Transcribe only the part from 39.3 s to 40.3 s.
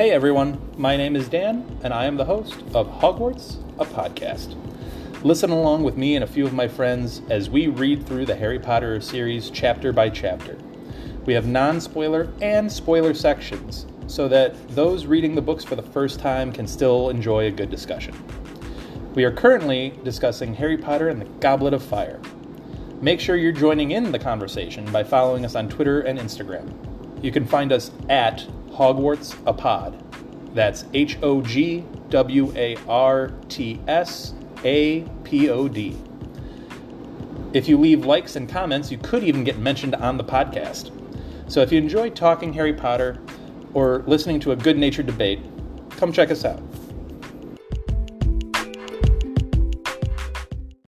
get mentioned on the